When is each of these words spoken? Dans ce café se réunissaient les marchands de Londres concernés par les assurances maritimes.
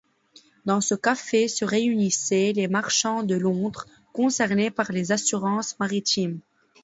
Dans 0.65 0.81
ce 0.81 0.95
café 0.95 1.47
se 1.47 1.63
réunissaient 1.63 2.53
les 2.53 2.67
marchands 2.67 3.21
de 3.21 3.35
Londres 3.35 3.85
concernés 4.13 4.71
par 4.71 4.91
les 4.91 5.11
assurances 5.11 5.77
maritimes. 5.79 6.39